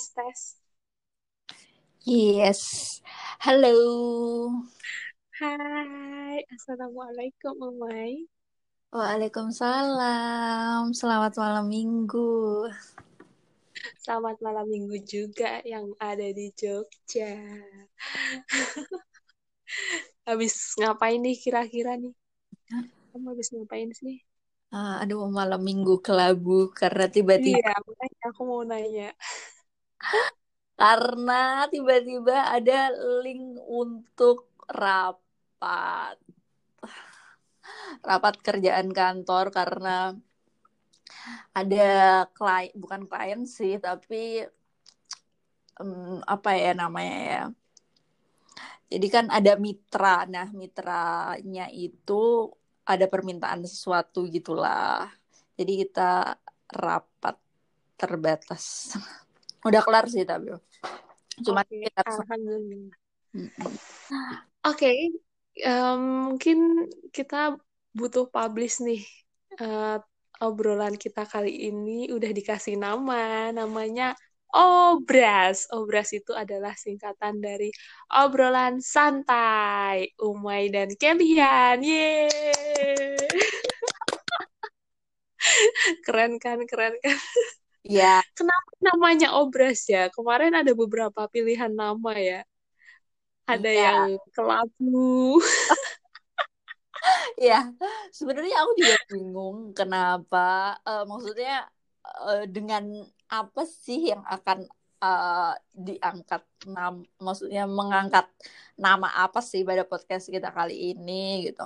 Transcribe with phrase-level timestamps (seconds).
[0.00, 0.40] tes tes.
[2.08, 2.62] Yes.
[3.36, 3.76] Halo.
[5.36, 8.24] Hai, assalamualaikum Umay.
[8.96, 10.96] Waalaikumsalam.
[10.96, 12.72] Selamat malam minggu.
[14.00, 17.36] Selamat malam minggu juga yang ada di Jogja.
[20.24, 22.16] habis ngapain nih kira-kira nih?
[23.12, 24.24] Kamu habis ngapain sih?
[24.72, 27.68] Uh, aduh malam minggu kelabu karena tiba-tiba.
[27.68, 29.12] Iya, makanya aku mau nanya.
[30.80, 32.88] karena tiba-tiba ada
[33.20, 36.16] link untuk rapat.
[38.00, 40.16] Rapat kerjaan kantor karena
[41.52, 41.90] ada
[42.32, 44.46] klien bukan klien sih tapi
[45.82, 47.42] um, apa ya namanya ya.
[48.90, 50.26] Jadi kan ada mitra.
[50.26, 52.50] Nah mitranya itu
[52.88, 55.12] ada permintaan sesuatu gitulah.
[55.54, 56.40] Jadi kita
[56.72, 57.36] rapat
[58.00, 58.96] terbatas
[59.66, 60.56] udah kelar sih tapi
[61.40, 61.88] cuma okay.
[61.88, 62.96] kita alhamdulillah
[63.36, 63.48] oke
[64.64, 64.98] okay.
[65.64, 67.56] um, mungkin kita
[67.92, 69.02] butuh publish nih
[69.60, 70.00] uh,
[70.40, 74.16] obrolan kita kali ini udah dikasih nama namanya
[74.50, 75.70] Obras.
[75.70, 77.70] Obras itu adalah singkatan dari
[78.10, 81.78] obrolan santai Umay dan Kelian.
[81.78, 83.14] Yeay.
[86.04, 87.18] keren kan, keren kan?
[87.86, 88.20] Ya.
[88.36, 90.12] Kenapa namanya Obras ya?
[90.12, 92.40] Kemarin ada beberapa pilihan nama ya.
[93.48, 93.82] Ada ya.
[93.82, 95.40] yang kelabu.
[97.50, 97.72] ya,
[98.12, 100.76] sebenarnya aku juga bingung kenapa.
[100.84, 101.66] Uh, maksudnya
[102.04, 102.84] uh, dengan
[103.30, 104.68] apa sih yang akan
[105.00, 108.28] uh, diangkat nam maksudnya mengangkat
[108.76, 111.64] nama apa sih pada podcast kita kali ini gitu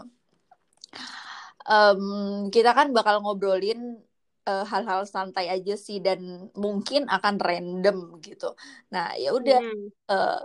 [1.69, 4.01] um, kita kan bakal ngobrolin
[4.45, 8.53] hal-hal uh, santai aja sih dan mungkin akan random gitu
[8.93, 9.89] nah ya udah hmm.
[10.13, 10.41] uh,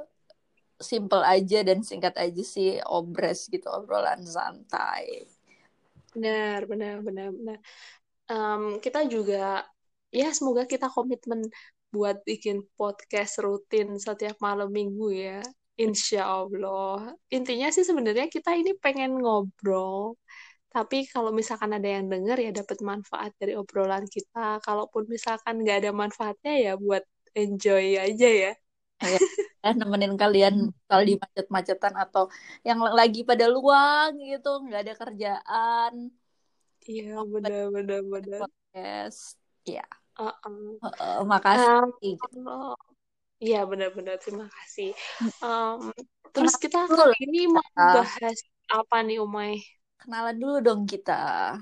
[0.80, 5.28] simple aja dan singkat aja sih obres gitu obrolan santai
[6.16, 7.60] benar benar benar benar
[8.32, 9.68] um, kita juga
[10.10, 11.46] ya semoga kita komitmen
[11.90, 15.42] buat bikin podcast rutin setiap malam minggu ya.
[15.80, 17.16] Insya Allah.
[17.32, 20.20] Intinya sih sebenarnya kita ini pengen ngobrol.
[20.70, 24.62] Tapi kalau misalkan ada yang denger ya dapat manfaat dari obrolan kita.
[24.62, 27.02] Kalaupun misalkan nggak ada manfaatnya ya buat
[27.34, 28.54] enjoy aja ya.
[29.00, 32.28] Ya, nemenin kalian kalau di macet-macetan atau
[32.68, 35.92] yang lagi pada luang gitu, nggak ada kerjaan.
[36.84, 38.40] Iya, benar-benar benar.
[38.48, 39.40] Podcast.
[39.64, 39.88] Ya.
[40.20, 40.80] Uh -uh.
[40.84, 42.20] Uh, makasih.
[42.36, 42.76] Um,
[43.40, 44.92] Iya benar-benar terima kasih.
[45.40, 45.96] Um,
[46.36, 48.36] terus kita kali ini mau bahas
[48.68, 49.64] apa nih Umay?
[50.00, 51.56] Kenalan dulu dong kita.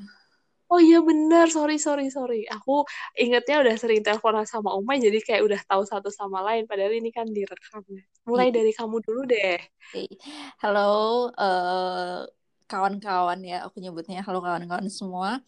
[0.68, 2.44] Oh iya benar, sorry sorry sorry.
[2.52, 2.84] Aku
[3.16, 6.68] ingetnya udah sering teleponan sama Umay jadi kayak udah tahu satu sama lain.
[6.68, 7.82] Padahal ini kan direkam.
[8.28, 9.58] Mulai dari kamu dulu deh.
[9.90, 10.20] Okay.
[10.60, 12.28] Halo uh,
[12.68, 15.40] kawan-kawan ya, aku nyebutnya halo kawan-kawan semua.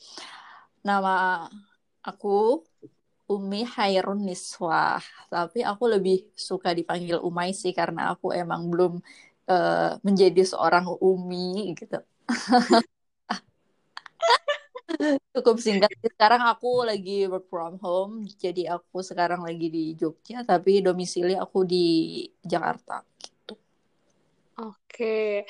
[0.87, 1.45] Nama
[1.99, 2.63] aku
[3.29, 9.03] Umi Hairun Niswah, tapi aku lebih suka dipanggil Umay sih karena aku emang belum
[9.51, 11.99] uh, menjadi seorang Umi gitu.
[15.33, 15.89] Cukup singkat.
[16.01, 21.65] Sekarang aku lagi work from home, jadi aku sekarang lagi di Jogja, tapi domisili aku
[21.65, 23.01] di Jakarta.
[23.17, 23.53] Gitu.
[24.59, 25.45] Oke,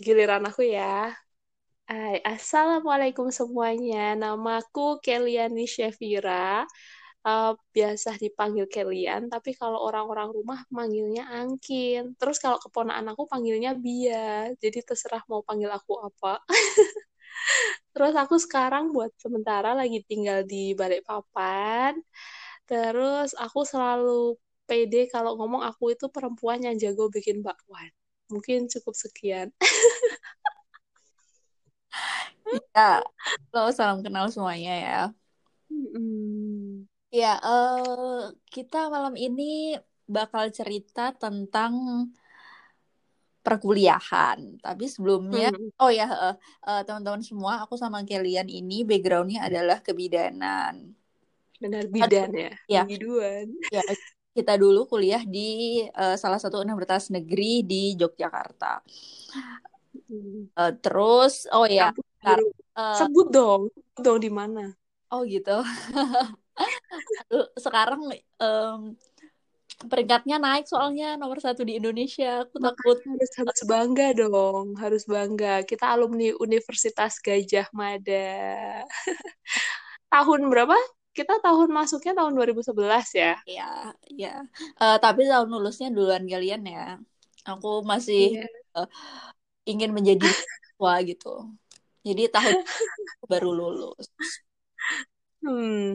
[0.00, 1.12] giliran aku ya.
[1.86, 4.18] Hai, Assalamualaikum semuanya.
[4.18, 6.66] Namaku Keliani Shevira
[7.26, 12.14] uh, biasa dipanggil Kelian, tapi kalau orang-orang rumah manggilnya Angkin.
[12.14, 14.54] Terus kalau keponakan aku panggilnya Bia.
[14.62, 16.38] Jadi terserah mau panggil aku apa.
[17.94, 21.98] Terus aku sekarang buat sementara lagi tinggal di Balikpapan.
[22.70, 27.90] Terus aku selalu pede kalau ngomong aku itu perempuan yang jago bikin bakwan.
[28.30, 29.50] Mungkin cukup sekian.
[32.76, 33.02] ya,
[33.54, 35.00] lo salam kenal semuanya ya.
[35.70, 36.86] Hmm.
[37.16, 39.72] Ya, uh, kita malam ini
[40.04, 41.72] bakal cerita tentang
[43.40, 44.60] perkuliahan.
[44.60, 45.80] Tapi sebelumnya, hmm.
[45.80, 46.36] oh ya, uh,
[46.68, 50.92] uh, teman-teman semua, aku sama kalian ini backgroundnya adalah kebidanan.
[51.56, 52.52] Benar bidan ya?
[52.68, 52.82] Ya.
[52.84, 53.48] Biduan.
[53.72, 53.80] Ya,
[54.36, 58.84] kita dulu kuliah di uh, salah satu universitas negeri di Yogyakarta.
[60.04, 60.52] Hmm.
[60.52, 61.96] Uh, terus, oh ya,
[62.76, 64.76] uh, sebut dong, sebut dong di mana?
[65.08, 65.64] Oh gitu.
[67.64, 68.00] sekarang
[68.40, 68.96] um,
[69.84, 72.44] peringkatnya naik soalnya nomor satu di Indonesia.
[72.48, 75.62] Aku takut harus harus bangga dong, harus bangga.
[75.68, 78.82] Kita alumni Universitas Gajah Mada.
[80.12, 80.76] Tahun berapa?
[81.16, 82.76] kita tahun masuknya tahun 2011
[83.16, 83.40] ya.
[83.48, 83.70] Iya,
[84.12, 84.34] iya.
[84.76, 87.00] Uh, tapi tahun lulusnya duluan kalian ya.
[87.48, 88.48] Aku masih yeah.
[88.76, 88.84] Iya.
[88.84, 88.88] uh,
[89.64, 90.28] ingin menjadi
[90.76, 91.56] tua gitu.
[92.04, 92.60] Jadi tahun
[93.32, 94.12] baru lulus.
[95.46, 95.94] Hmm.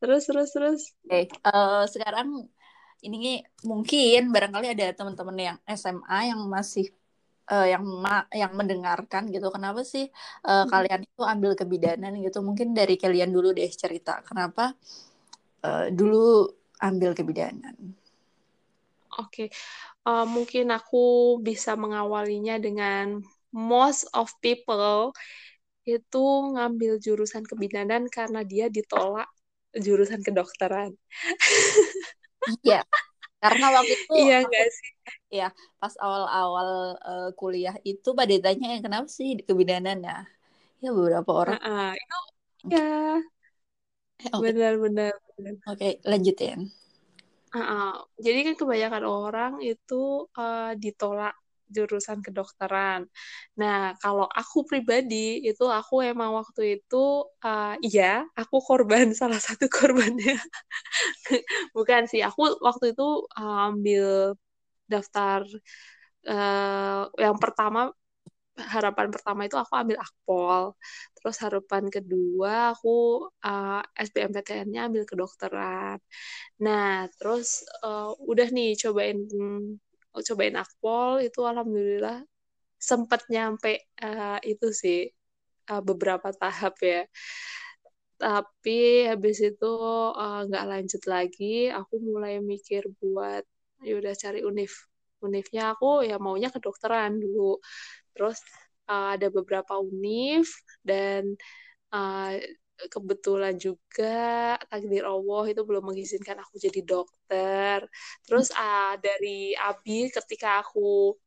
[0.00, 0.80] Terus terus terus.
[1.04, 1.44] Oke, okay.
[1.44, 2.48] uh, sekarang
[3.04, 6.88] ini mungkin barangkali ada teman-teman yang SMA yang masih
[7.50, 10.08] uh, yang ma yang mendengarkan gitu kenapa sih
[10.46, 10.68] uh, hmm.
[10.70, 14.76] kalian itu ambil kebidanan gitu mungkin dari kalian dulu deh cerita kenapa
[15.66, 16.46] uh, dulu
[16.80, 17.74] ambil kebidanan
[19.18, 19.48] oke okay.
[20.06, 25.10] uh, mungkin aku bisa mengawalinya dengan most of people
[25.88, 26.24] itu
[26.54, 29.28] ngambil jurusan kebidanan karena dia ditolak
[29.74, 30.94] jurusan kedokteran.
[32.64, 32.82] Iya
[33.40, 34.90] karena waktu itu iya enggak sih?
[35.32, 35.48] ya
[35.80, 40.28] pas awal-awal uh, kuliah itu pada tanya yang kenapa sih di kebidanan ya?
[40.84, 41.58] Ya beberapa orang.
[41.64, 42.18] Uh, uh, itu
[42.68, 45.16] ya benar-benar
[45.64, 45.80] oke.
[45.80, 46.68] Okay, lanjutin.
[47.50, 47.92] Uh, uh.
[48.20, 51.34] jadi kan kebanyakan orang itu uh, ditolak
[51.74, 53.06] jurusan kedokteran.
[53.60, 56.96] Nah, kalau aku pribadi itu aku emang waktu itu
[57.46, 60.34] uh, iya, aku korban salah satu korbannya.
[61.76, 63.06] Bukan sih, aku waktu itu
[63.38, 64.34] uh, ambil
[64.90, 65.46] daftar
[66.28, 67.94] uh, yang pertama
[68.60, 70.62] harapan pertama itu aku ambil akpol
[71.16, 75.98] terus harapan kedua aku uh, SBMPTN-nya ambil kedokteran
[76.60, 79.18] nah terus uh, udah nih cobain
[80.14, 82.26] cobain akpol itu alhamdulillah
[82.80, 84.98] sempat nyampe uh, itu sih
[85.70, 87.04] uh, beberapa tahap ya.
[88.20, 89.72] Tapi habis itu
[90.48, 93.44] nggak uh, lanjut lagi aku mulai mikir buat
[93.84, 94.72] ya udah cari univ.
[95.20, 97.60] Univnya aku ya maunya kedokteran dulu.
[98.16, 98.40] Terus
[98.88, 100.48] uh, ada beberapa univ
[100.84, 101.36] dan
[101.94, 102.34] uh,
[102.88, 107.84] kebetulan juga takdir Allah itu belum mengizinkan aku jadi dokter.
[108.24, 111.18] Terus uh, dari Abi ketika aku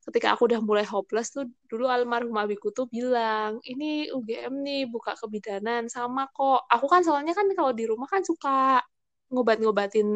[0.00, 5.14] ketika aku udah mulai hopeless tuh dulu almarhum abiku tuh bilang ini UGM nih buka
[5.14, 5.86] kebidanan.
[5.86, 8.82] Sama kok aku kan soalnya kan kalau di rumah kan suka
[9.30, 10.08] ngobat-ngobatin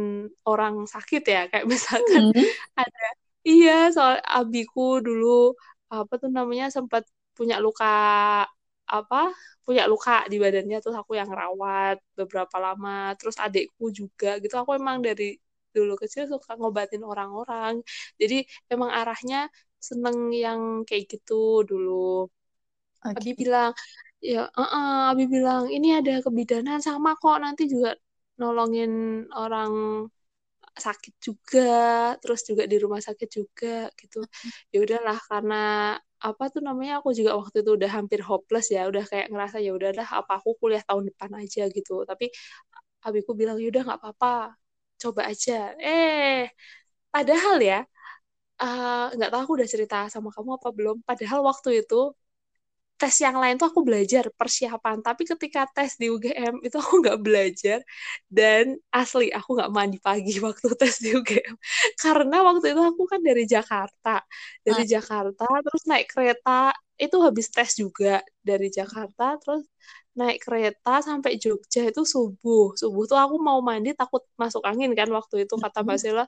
[0.51, 2.47] orang sakit ya kayak misalkan hmm.
[2.83, 3.07] ada
[3.47, 5.55] iya soal abiku dulu
[5.93, 7.87] apa tuh namanya sempat punya luka
[9.01, 9.35] apa
[9.67, 14.55] punya luka di badannya terus aku yang rawat beberapa lama terus adikku juga gitu.
[14.61, 15.37] Aku emang dari
[15.75, 17.83] dulu kecil suka ngobatin orang-orang.
[18.21, 19.51] Jadi emang arahnya
[19.89, 22.31] seneng yang kayak gitu dulu.
[23.05, 23.21] Okay.
[23.21, 23.71] Abi bilang
[24.25, 27.93] ya uh -uh, Abi bilang ini ada kebidanan sama kok nanti juga
[28.41, 28.93] nolongin
[29.37, 29.73] orang
[30.75, 31.71] sakit juga
[32.19, 34.19] terus juga di rumah sakit juga gitu.
[34.73, 35.57] Ya udahlah karena
[36.29, 39.71] apa tuh namanya aku juga waktu itu udah hampir hopeless ya udah kayak ngerasa ya
[39.79, 41.93] udahlah apa aku kuliah tahun depan aja gitu.
[42.11, 42.25] Tapi
[43.07, 44.29] abiku bilang ya udah nggak apa-apa
[45.03, 45.53] coba aja.
[45.83, 46.49] Eh
[47.15, 47.77] padahal ya
[48.63, 50.97] eh, nggak uh, tahu aku udah cerita sama kamu apa belum.
[51.09, 51.97] Padahal waktu itu
[53.05, 55.05] tes yang lain tuh aku belajar persiapan.
[55.05, 57.85] Tapi ketika tes di UGM itu aku nggak belajar.
[58.33, 61.55] Dan asli aku nggak mandi pagi waktu tes di UGM
[62.01, 64.25] karena waktu itu aku kan dari Jakarta.
[64.65, 64.89] Dari ah.
[64.89, 66.73] Jakarta terus naik kereta.
[66.97, 69.69] Itu habis tes juga dari Jakarta terus
[70.17, 72.73] naik kereta sampai Jogja itu subuh.
[72.81, 76.25] Subuh tuh aku mau mandi takut masuk angin kan waktu itu kata Mbak Sela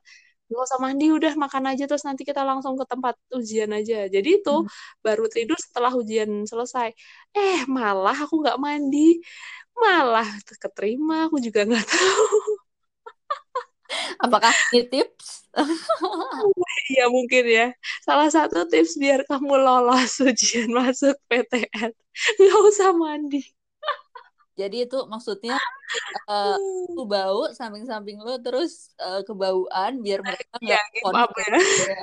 [0.47, 4.07] nggak usah mandi udah makan aja terus nanti kita langsung ke tempat ujian aja.
[4.15, 4.71] Jadi itu hmm.
[5.05, 6.89] baru tidur setelah ujian selesai.
[7.35, 9.19] Eh malah aku nggak mandi.
[9.77, 10.29] Malah
[10.63, 12.39] keterima aku juga nggak tahu.
[14.25, 15.29] Apakah ini tips?
[16.87, 17.67] Iya mungkin ya.
[18.07, 23.56] Salah satu tips biar kamu lolos ujian masuk PTN nggak usah mandi
[24.57, 25.61] jadi itu maksudnya
[26.27, 26.57] uh,
[26.97, 31.61] lu bau samping-samping lu terus uh, kebauan biar mereka nggak ya, apa ya.
[31.93, 32.03] ya.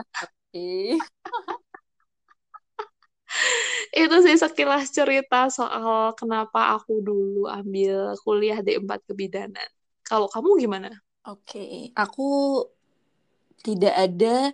[0.53, 0.93] Okay.
[4.05, 9.69] itu sih sekilas cerita soal kenapa aku dulu ambil kuliah D4 kebidanan.
[10.05, 10.93] Kalau kamu gimana?
[11.23, 11.75] Oke, okay.
[11.95, 12.59] aku
[13.63, 14.51] tidak ada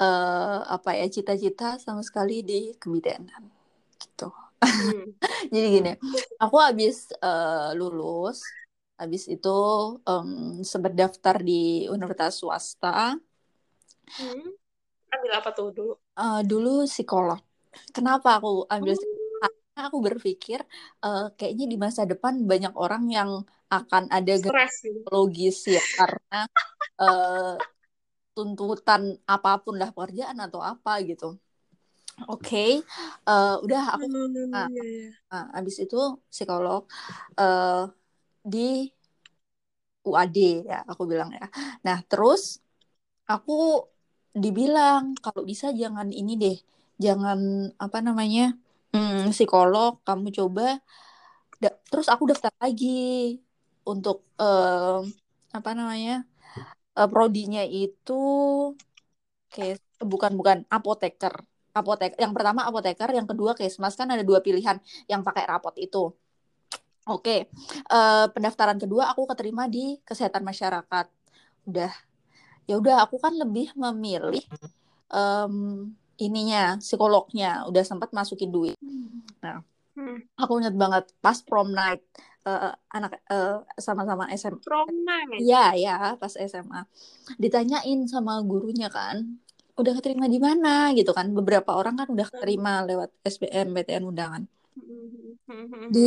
[0.00, 3.52] uh, apa ya cita-cita sama sekali di kebidanan
[4.00, 4.32] gitu.
[4.62, 5.12] Hmm.
[5.52, 5.92] Jadi gini,
[6.40, 8.40] aku habis uh, lulus,
[8.96, 9.58] habis itu
[10.00, 13.16] um, sempat daftar di universitas swasta.
[14.16, 14.48] Hmm.
[15.12, 15.92] Ambil apa tuh dulu?
[16.16, 17.40] Uh, dulu psikolog.
[17.92, 19.16] Kenapa aku ambil hmm.
[19.76, 20.64] Karena aku berpikir
[21.04, 24.40] uh, kayaknya di masa depan banyak orang yang akan ada
[25.12, 26.48] logis ya karena
[26.96, 27.60] uh,
[28.32, 31.36] tuntutan apa pun lah pekerjaan atau apa gitu.
[32.24, 32.70] Oke, okay.
[33.28, 35.10] uh, eh, udah aku hmm, nah, yeah, yeah.
[35.28, 35.96] nah, abis itu
[36.32, 36.88] psikolog
[37.36, 37.92] uh,
[38.40, 38.88] di
[40.06, 41.46] UAD ya aku bilang ya
[41.84, 42.62] nah terus
[43.28, 43.52] aku
[44.32, 46.56] dibilang kalau bisa jangan ini deh
[47.04, 47.38] jangan
[47.84, 48.54] apa namanya
[48.94, 50.80] hmm, psikolog kamu coba
[51.62, 52.86] da- terus aku daftar lagi
[53.86, 54.98] untuk eh,
[55.56, 56.12] apa namanya
[56.98, 58.12] eh, prodinya itu
[59.52, 59.78] kayak
[60.12, 61.34] bukan bukan apoteker
[61.76, 66.08] apotek yang pertama apoteker yang kedua kesmas kan ada dua pilihan yang pakai rapot itu
[67.04, 67.36] oke
[67.86, 71.06] Eh, pendaftaran kedua aku keterima di kesehatan masyarakat
[71.68, 71.92] udah
[72.66, 74.42] ya udah aku kan lebih memilih
[75.12, 75.54] em,
[76.16, 78.74] ininya psikolognya udah sempat masukin duit
[79.44, 79.60] nah
[79.96, 80.20] Hmm.
[80.36, 82.04] aku ingat banget pas prom night
[82.44, 85.40] eh, anak eh, sama-sama SMA Prom night.
[85.40, 86.84] Iya, ya, pas SMA.
[87.40, 89.40] Ditanyain sama gurunya kan,
[89.80, 90.68] udah keterima di mana
[90.98, 91.26] gitu kan.
[91.38, 94.42] Beberapa orang kan udah keterima lewat SBM, PTN undangan.
[95.48, 95.90] Hmm.
[95.94, 96.00] Di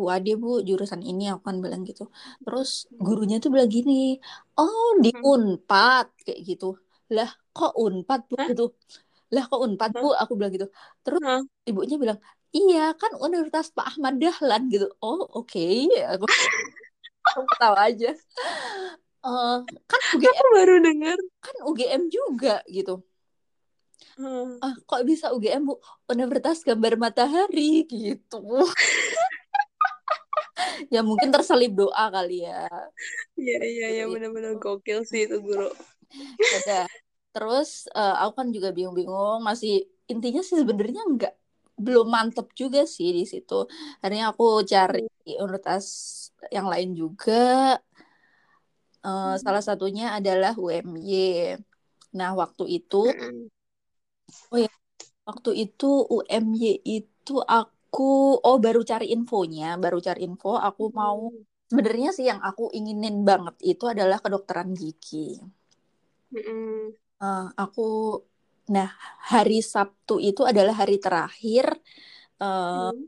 [0.00, 2.02] UAD Bu, jurusan ini aku kan bilang gitu.
[2.44, 2.68] Terus
[3.04, 3.92] gurunya tuh bilang gini,
[4.58, 5.24] "Oh, di Hmm.
[5.32, 6.66] Unpad kayak gitu."
[7.14, 8.64] Lah, kok Unpad Bu gitu?
[9.34, 10.06] Lah, kok Unpad Bu?
[10.22, 10.66] Aku bilang gitu.
[11.04, 11.20] Terus
[11.68, 12.18] ibunya bilang,
[12.56, 15.60] "Iya, kan Universitas Pak Ahmad Dahlan gitu." Oh, oke.
[16.12, 16.24] Aku
[17.28, 18.08] aku ketawa aja.
[19.26, 19.58] Eh,
[19.90, 21.18] kan UGM Aku baru dengar.
[21.42, 23.02] kan UGM juga gitu.
[24.16, 24.62] Hmm.
[24.62, 25.82] Ah, kok bisa UGM Bu?
[26.08, 28.38] Universitas Gambar Matahari gitu.
[30.94, 32.70] ya mungkin terselip doa kali ya.
[33.36, 35.68] Iya iya iya benar-benar gokil sih itu guru.
[36.38, 36.86] Ya udah.
[37.34, 41.34] Terus eh, aku kan juga bingung-bingung, masih intinya sih sebenarnya nggak
[41.76, 43.68] belum mantep juga sih di situ.
[44.00, 45.04] Akhirnya aku cari
[45.44, 45.84] universitas
[46.48, 47.76] yang lain juga.
[49.06, 51.10] Eh, salah satunya adalah UMY.
[52.18, 53.46] Nah, waktu itu Hmm.
[55.28, 55.86] Waktu itu
[56.16, 58.02] UMY itu aku
[58.46, 61.18] oh baru cari infonya, baru cari info aku mau
[61.70, 65.16] sebenarnya sih yang aku inginin banget itu adalah kedokteran gigi.
[66.32, 66.90] Hmm.
[67.22, 67.80] Eh, aku
[68.74, 68.88] nah
[69.32, 71.64] hari Sabtu itu adalah hari terakhir
[72.42, 73.06] eh, Hmm.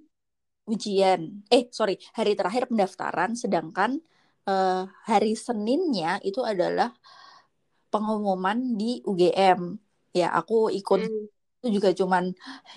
[0.73, 1.21] ujian.
[1.55, 3.91] Eh sorry hari terakhir pendaftaran, sedangkan
[4.49, 4.73] eh,
[5.09, 6.89] hari Seninnya itu adalah
[7.93, 9.61] pengumuman di UGM.
[10.19, 11.29] Ya aku ikut Hmm.
[11.59, 12.25] itu juga cuman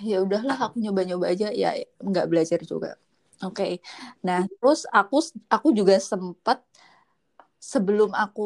[0.09, 1.69] ya udahlah aku nyoba-nyoba aja ya
[2.01, 2.89] nggak belajar juga
[3.45, 3.63] oke
[4.25, 5.17] nah terus aku
[5.53, 6.57] aku juga sempat
[7.71, 8.41] sebelum aku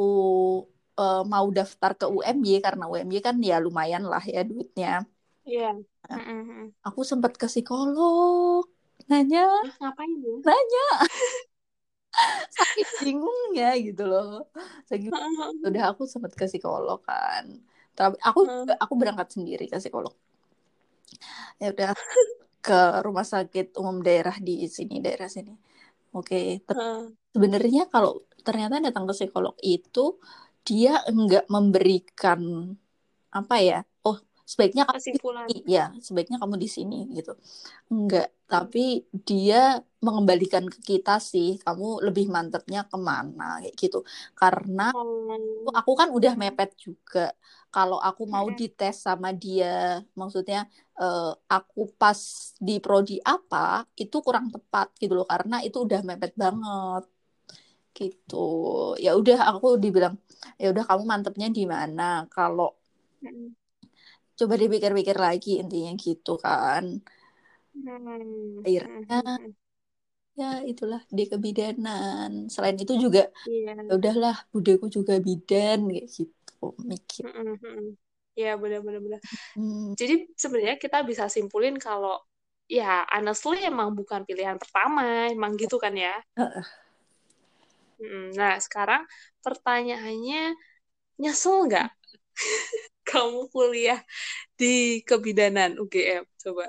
[1.00, 4.88] eh, mau daftar ke UMY karena UMY kan ya lumayan lah ya duitnya
[5.46, 5.66] Iya.
[6.10, 6.74] Hmm.
[6.88, 8.64] aku sempat ke psikolog
[9.10, 9.40] nanya
[9.80, 10.34] ngapain ya?
[10.48, 10.84] nanya
[12.58, 14.48] saking bingungnya gitu loh.
[14.90, 15.12] Saking
[15.66, 17.46] udah aku sempat ke psikolog kan.
[17.96, 18.40] Tapi aku
[18.76, 20.14] aku berangkat sendiri ke psikolog.
[21.62, 21.92] Ya udah
[22.66, 25.54] ke rumah sakit umum daerah di sini daerah sini.
[26.16, 27.12] Oke Hmm.
[27.36, 30.18] sebenarnya kalau ternyata datang ke psikolog itu
[30.66, 32.42] dia enggak memberikan
[33.30, 33.80] apa ya
[34.52, 35.52] sebaiknya kamu di Kesimpulan.
[35.52, 37.32] sini ya sebaiknya kamu di sini gitu
[37.94, 38.80] enggak tapi
[39.28, 39.56] dia
[40.06, 43.98] mengembalikan ke kita sih kamu lebih mantepnya ke mana kayak gitu
[44.40, 45.76] karena Oh.
[45.80, 47.20] aku kan udah mepet juga.
[47.74, 48.60] Kalau aku mau Mm-mm.
[48.60, 49.68] dites sama dia,
[50.20, 50.58] maksudnya
[51.02, 51.24] eh,
[51.56, 52.20] aku pas
[52.68, 53.58] di prodi apa,
[54.02, 57.04] itu kurang tepat gitu loh, karena itu udah mepet banget
[57.98, 58.36] gitu.
[59.06, 60.14] Ya udah aku dibilang,
[60.62, 62.04] ya udah kamu mantepnya di mana?
[62.34, 62.66] Kalau
[63.22, 63.56] Hmm.
[64.40, 66.84] Coba dipikir-pikir lagi intinya gitu kan.
[67.74, 68.60] Hmm.
[68.66, 69.54] Akhirnya Hmm.
[70.40, 72.32] ya itulah di kebidanan.
[72.54, 73.76] Selain itu juga Iya.
[73.88, 77.24] ya udahlah budeku juga bidan kayak gitu mikir.
[77.26, 77.56] Hmm.
[77.64, 77.86] Hmm.
[78.40, 79.22] Iya benar-benar benar.
[79.56, 79.96] Hmm.
[80.00, 80.14] Jadi
[80.44, 82.14] sebenarnya kita bisa simpulin kalau
[82.68, 86.14] ya honestly emang bukan pilihan pertama, emang gitu kan ya.
[88.38, 89.02] Nah, sekarang
[89.46, 90.40] pertanyaannya,
[91.22, 91.88] nyesel nggak
[93.10, 94.00] kamu kuliah
[94.60, 96.26] di kebidanan UGM?
[96.44, 96.66] Coba.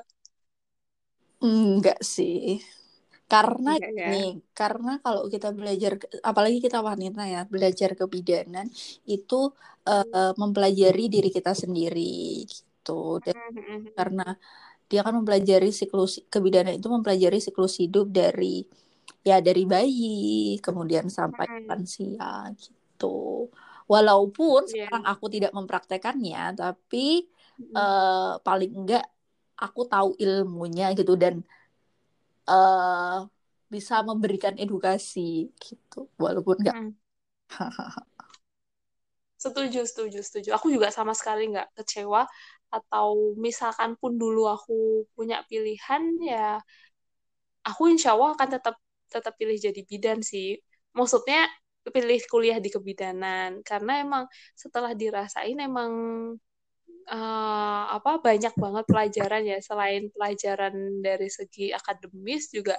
[1.44, 2.36] Enggak sih.
[3.32, 4.10] Karena Enggak ya?
[4.10, 4.26] nih,
[4.58, 5.92] karena kalau kita belajar,
[6.30, 8.66] apalagi kita wanita ya, belajar kebidanan
[9.14, 9.34] itu
[9.88, 12.00] eh, mempelajari diri kita sendiri
[12.52, 12.92] gitu.
[13.26, 13.86] Dan Hmm.
[13.98, 14.22] karena
[14.90, 18.46] dia kan mempelajari siklus kebidanan itu mempelajari siklus hidup dari
[19.28, 20.04] ya dari bayi
[20.66, 21.70] kemudian sampai Hmm.
[21.70, 22.26] lansia
[22.62, 23.06] gitu.
[23.92, 24.90] Walaupun Iya.
[24.90, 26.98] sekarang aku tidak mempraktekannya, tapi
[27.58, 27.76] Hmm.
[27.76, 29.02] eh, paling enggak
[29.64, 31.34] aku tahu ilmunya gitu dan
[32.48, 33.16] eh
[33.74, 35.20] bisa memberikan edukasi
[35.64, 36.90] gitu walaupun nggak Hmm.
[39.36, 40.48] Setuju, setuju, setuju.
[40.56, 42.24] Aku juga sama sekali nggak kecewa
[42.72, 46.58] atau misalkan pun dulu aku punya pilihan ya
[47.68, 48.74] aku insya Allah akan tetap
[49.12, 50.58] tetap pilih jadi bidan sih.
[50.96, 51.46] Maksudnya
[51.94, 53.62] pilih kuliah di kebidanan.
[53.62, 54.24] Karena emang
[54.56, 55.92] setelah dirasain emang
[57.10, 59.58] uh, apa banyak banget pelajaran ya.
[59.62, 62.76] Selain pelajaran dari segi akademis juga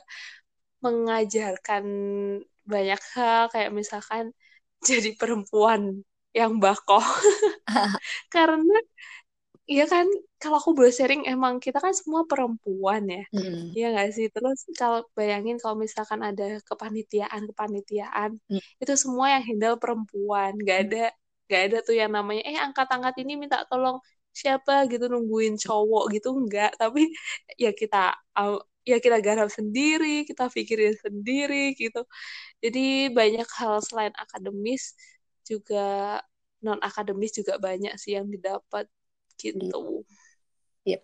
[0.83, 1.85] mengajarkan
[2.67, 3.49] banyak hal.
[3.53, 4.35] Kayak misalkan
[4.89, 6.03] jadi perempuan
[6.35, 7.03] yang bakoh.
[8.33, 8.77] Karena
[9.71, 10.07] Iya kan,
[10.41, 13.19] kalau aku boleh sharing, emang kita kan semua perempuan ya.
[13.35, 13.75] Hmm.
[13.75, 14.25] Iya nggak sih?
[14.33, 18.61] Terus kalau bayangin kalau misalkan ada kepanitiaan-kepanitiaan, Hmm.
[18.81, 20.51] itu semua yang handle perempuan.
[20.63, 20.97] Nggak ada,
[21.51, 23.97] nggak ada tuh yang namanya, eh angkat-angkat ini minta tolong
[24.31, 26.71] siapa gitu nungguin cowok gitu enggak.
[26.79, 27.01] Tapi
[27.63, 27.97] ya kita
[28.87, 31.99] ya kita garap sendiri, kita pikirin sendiri gitu.
[32.63, 34.83] Jadi banyak hal selain akademis
[35.49, 36.19] juga
[36.65, 38.85] non akademis juga banyak sih yang didapat
[39.37, 40.03] gitu.
[40.87, 41.01] Yep.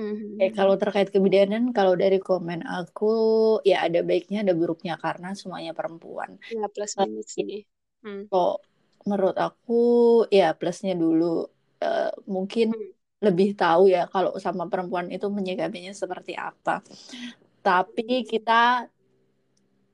[0.00, 0.40] Mm-hmm.
[0.40, 3.12] Eh, kalau terkait kebidanan, kalau dari komen aku
[3.60, 6.40] ya ada baiknya ada buruknya karena semuanya perempuan.
[6.48, 7.68] Ya plus minus sih.
[8.00, 8.24] Hmm.
[8.32, 8.64] Kok
[9.04, 9.82] menurut aku
[10.32, 11.44] ya plusnya dulu
[11.84, 13.20] uh, mungkin hmm.
[13.20, 16.80] lebih tahu ya kalau sama perempuan itu menyikapinya seperti apa.
[17.60, 18.88] Tapi kita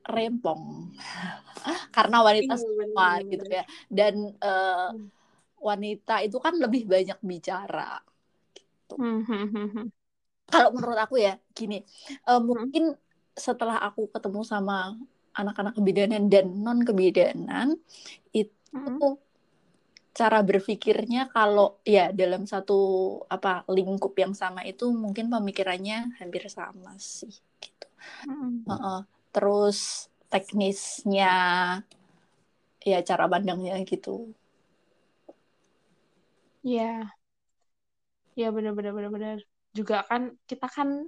[0.05, 0.95] rempong
[1.97, 5.24] karena wanita iya, semua gitu ya dan uh, hmm
[5.65, 8.05] wanita itu kan lebih banyak bicara.
[8.53, 8.95] Gitu.
[9.01, 9.87] Hmm, hmm, hmm,
[10.45, 11.81] Kalau menurut aku ya gini,
[12.29, 12.93] uh, mungkin
[13.33, 14.93] setelah aku ketemu sama
[15.35, 17.75] anak-anak kebidanan dan non kebidanan
[18.31, 19.19] itu
[20.15, 22.79] cara berpikirnya kalau ya dalam satu
[23.27, 27.89] apa lingkup yang sama itu mungkin pemikirannya hampir sama sih gitu.
[28.31, 29.01] Uh -uh.
[29.35, 31.35] Terus teknisnya
[32.85, 34.31] ya cara pandangnya gitu
[36.65, 37.13] Iya.
[38.35, 39.39] Iya benar-benar benar-benar.
[39.77, 41.07] Juga kan kita kan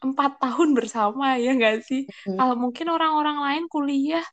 [0.00, 2.06] empat tahun bersama ya nggak sih?
[2.24, 2.38] Hmm.
[2.38, 4.24] Kalau mungkin orang-orang lain kuliah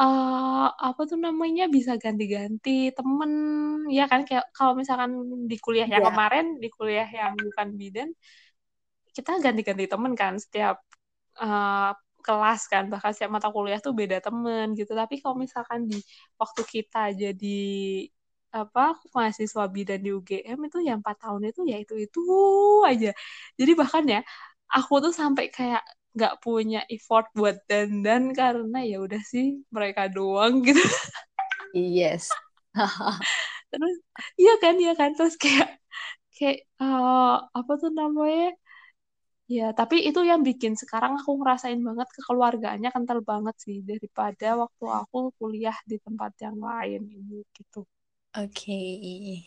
[0.00, 3.32] uh, apa tuh namanya bisa ganti-ganti temen
[3.92, 5.12] ya kan kayak kalau misalkan
[5.44, 6.08] di kuliah yang yeah.
[6.12, 8.08] kemarin di kuliah yang bukan bidan
[9.12, 10.80] kita ganti-ganti temen kan setiap
[11.42, 15.98] uh, kelas kan bahkan setiap mata kuliah tuh beda temen gitu tapi kalau misalkan di
[16.36, 17.60] waktu kita jadi
[18.50, 22.20] apa mahasiswa bidan di UGM itu yang empat tahun itu ya itu itu
[22.90, 23.10] aja.
[23.58, 24.20] Jadi bahkan ya
[24.70, 25.82] aku tuh sampai kayak
[26.16, 30.82] nggak punya effort buat dandan karena ya udah sih mereka doang gitu.
[31.74, 32.30] Yes.
[33.70, 33.96] Terus
[34.40, 35.10] iya kan iya kan.
[35.18, 35.68] Terus kayak
[36.36, 38.54] kayak uh, apa tuh namanya?
[39.56, 44.84] Ya tapi itu yang bikin sekarang aku ngerasain banget kekeluargaannya kental banget sih daripada waktu
[45.00, 47.82] aku kuliah di tempat yang lain ini gitu
[48.38, 49.42] Oke.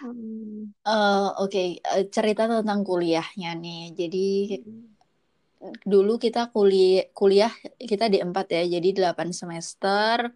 [0.00, 0.72] Hmm.
[0.80, 1.68] Uh, Oke, okay.
[1.84, 3.92] uh, cerita tentang kuliahnya nih.
[3.92, 4.26] Jadi
[4.64, 5.84] hmm.
[5.84, 10.32] dulu kita kuliah kuliah kita di empat ya, jadi delapan semester.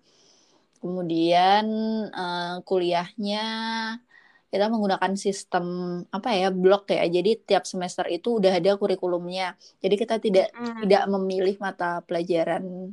[0.82, 1.64] Kemudian
[2.12, 3.44] uh, kuliahnya
[4.52, 5.64] kita menggunakan sistem
[6.12, 7.08] apa ya blok ya.
[7.08, 9.56] Jadi tiap semester itu udah ada kurikulumnya.
[9.80, 10.84] Jadi kita tidak hmm.
[10.84, 12.92] tidak memilih mata pelajaran.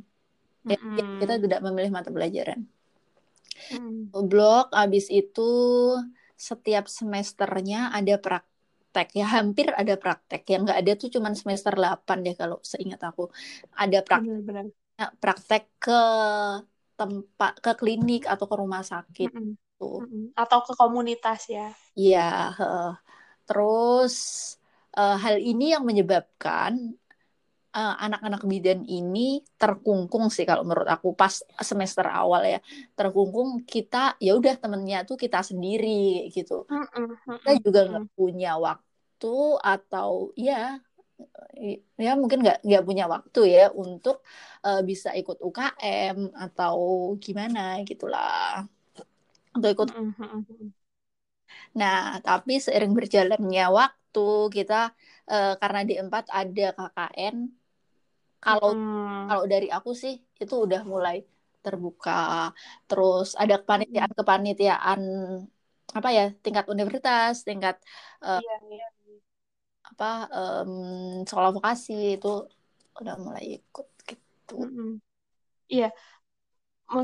[0.64, 0.76] Ya,
[1.20, 2.64] kita tidak memilih mata pelajaran.
[3.68, 4.08] Hmm.
[4.10, 5.50] Blok abis itu
[6.34, 9.12] setiap semesternya ada praktek.
[9.12, 10.42] Ya hampir ada praktek.
[10.48, 13.28] Yang nggak ada tuh cuman semester 8 deh kalau seingat aku.
[13.76, 15.10] Ada praktek Benar -benar.
[15.20, 16.02] praktek ke
[17.00, 19.54] tempat ke klinik atau ke rumah sakit mm -mm.
[19.80, 20.04] tuh
[20.36, 21.72] atau ke komunitas ya?
[21.96, 22.52] Iya
[23.50, 24.14] terus
[24.94, 26.94] uh, hal ini yang menyebabkan
[27.70, 32.58] uh, anak-anak bidan ini terkungkung sih kalau menurut aku pas semester awal ya.
[32.98, 36.66] Terkungkung kita ya udah temennya tuh kita sendiri gitu.
[36.66, 40.78] Kita juga nggak punya waktu atau ya
[42.00, 44.24] ya mungkin nggak nggak punya waktu ya untuk
[44.64, 46.76] uh, bisa ikut UKM atau
[47.20, 48.66] gimana gitulah.
[49.54, 49.88] Untuk ikut
[51.70, 54.90] nah tapi seiring berjalannya waktu kita
[55.30, 57.59] uh, karena di empat ada KKN
[58.44, 59.28] kalau hmm.
[59.28, 61.16] kalau dari aku sih itu udah mulai
[61.64, 62.50] terbuka.
[62.88, 65.00] Terus ada kepanitiaan kepanitiaan
[65.90, 67.76] apa ya tingkat universitas, tingkat
[68.24, 68.86] uh, iya, iya.
[69.90, 70.72] apa um,
[71.28, 72.46] sekolah vokasi itu
[73.00, 74.56] udah mulai ikut gitu.
[74.56, 74.92] Hmm.
[75.70, 75.94] Iya,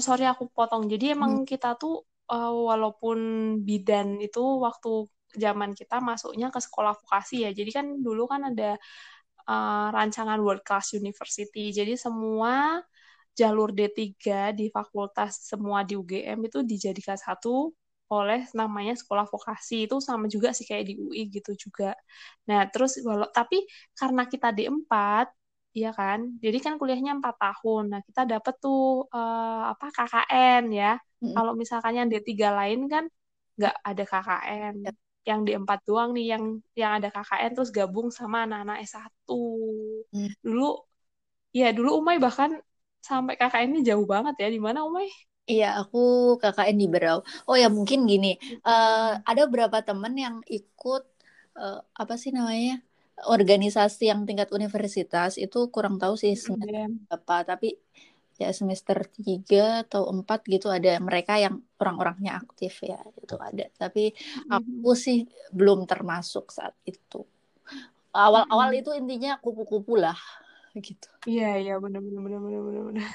[0.02, 0.90] sorry aku potong.
[0.90, 1.46] Jadi emang hmm.
[1.46, 3.18] kita tuh uh, walaupun
[3.62, 7.50] bidan itu waktu zaman kita masuknya ke sekolah vokasi ya.
[7.52, 8.80] Jadi kan dulu kan ada
[9.48, 11.70] uh, rancangan World Class University.
[11.74, 12.82] Jadi semua
[13.36, 17.70] jalur D3 di fakultas semua di UGM itu dijadikan satu
[18.06, 21.92] oleh namanya sekolah vokasi itu sama juga sih kayak di UI gitu juga.
[22.48, 23.66] Nah, terus walau tapi
[23.98, 25.26] karena kita D4
[25.76, 30.96] iya kan jadi kan kuliahnya empat tahun nah kita dapat tuh uh, apa KKN ya
[31.20, 31.34] hmm.
[31.36, 33.04] kalau misalkan yang D3 lain kan
[33.60, 34.92] nggak ada KKN ya.
[35.26, 36.44] Yang di empat doang nih yang
[36.78, 40.30] yang ada KKN terus gabung sama anak-anak S1 hmm.
[40.38, 40.78] dulu
[41.50, 42.62] ya dulu Umay bahkan
[43.06, 44.48] sampai KKN ini jauh banget ya.
[44.50, 45.06] Di mana Umay?
[45.46, 47.22] Iya, aku KKN di Berau.
[47.46, 48.34] Oh ya mungkin gini,
[48.66, 51.06] uh, ada beberapa temen yang ikut
[51.54, 52.82] uh, apa sih namanya
[53.30, 55.38] organisasi yang tingkat universitas.
[55.38, 57.78] Itu kurang tahu sih semester apa, tapi
[58.36, 63.66] ya semester tiga atau empat gitu ada mereka yang orang-orangnya aktif ya itu ada.
[63.72, 64.12] Tapi
[64.52, 67.24] aku sih belum termasuk saat itu.
[68.16, 70.16] Awal-awal itu intinya kupu-kupu lah
[70.86, 71.08] gitu.
[71.28, 73.08] Iya iya benar benar benar benar benar.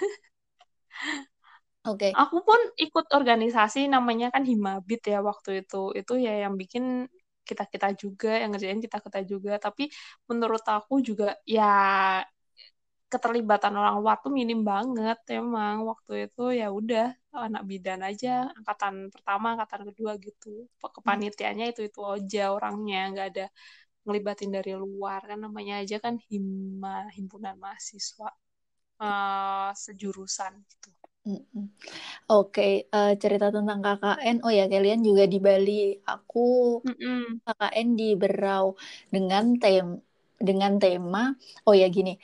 [1.82, 2.10] Oke.
[2.10, 2.12] Okay.
[2.14, 5.90] Aku pun ikut organisasi namanya kan Himabit ya waktu itu.
[5.98, 7.10] Itu ya yang bikin
[7.42, 9.58] kita-kita juga, yang ngerjain kita-kita juga.
[9.58, 9.90] Tapi
[10.30, 12.22] menurut aku juga ya
[13.12, 19.12] keterlibatan orang luar tuh minim banget emang waktu itu ya udah anak bidan aja angkatan
[19.12, 23.46] pertama angkatan kedua gitu kepanitianya itu itu aja orangnya nggak ada
[24.08, 28.32] ngelibatin dari luar kan namanya aja kan hima himpunan mahasiswa
[29.04, 30.90] uh, sejurusan gitu
[31.22, 31.46] Oke,
[32.26, 32.74] okay.
[32.90, 34.42] uh, eh, cerita tentang KKN.
[34.42, 35.94] Oh ya, kalian juga di Bali.
[36.02, 37.46] Aku Mm-mm.
[37.46, 38.74] KKN di Berau
[39.14, 40.02] dengan tem
[40.42, 41.38] dengan tema.
[41.70, 42.18] Oh ya gini,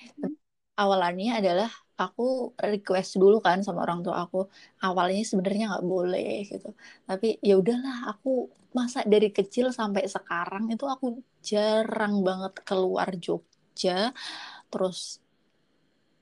[0.77, 4.45] awalannya adalah aku request dulu kan sama orang tua aku.
[4.85, 6.69] Awalnya sebenarnya nggak boleh gitu,
[7.09, 8.13] tapi ya udahlah.
[8.13, 14.13] Aku masa dari kecil sampai sekarang itu aku jarang banget keluar Jogja.
[14.69, 15.19] Terus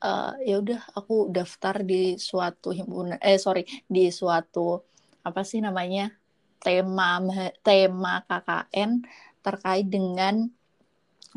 [0.05, 4.81] uh, ya udah aku daftar di suatu himpunan eh sorry di suatu
[5.25, 6.13] apa sih namanya
[6.61, 7.21] tema
[7.65, 8.91] tema KKN
[9.45, 10.49] terkait dengan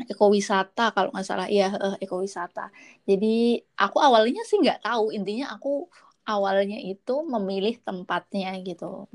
[0.07, 2.71] ekowisata kalau nggak salah ya uh, ekowisata
[3.03, 5.89] jadi aku awalnya sih nggak tahu intinya aku
[6.29, 9.09] awalnya itu memilih tempatnya gitu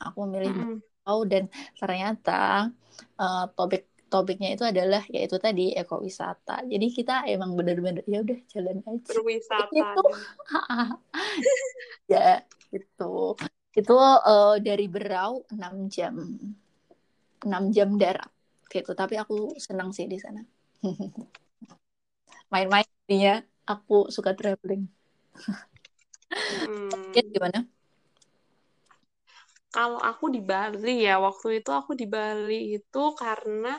[0.00, 1.22] aku memilih mm -hmm.
[1.28, 1.44] dan
[1.76, 2.70] ternyata
[3.18, 6.66] uh, topik topiknya itu adalah yaitu tadi ekowisata.
[6.66, 9.06] Jadi kita emang benar-benar ya udah jalan aja.
[9.14, 9.70] Berwisata.
[9.78, 10.02] Itu
[12.12, 12.42] ya
[12.74, 13.14] itu
[13.70, 16.14] itu uh, dari Berau 6 jam.
[17.46, 18.30] 6 jam darat
[18.70, 18.94] gitu.
[18.94, 20.40] Tapi aku senang sih di sana.
[22.52, 23.42] Main-main ya.
[23.66, 24.86] Aku suka traveling.
[26.34, 27.14] hmm.
[27.34, 27.66] gimana?
[29.70, 33.78] Kalau aku di Bali ya, waktu itu aku di Bali itu karena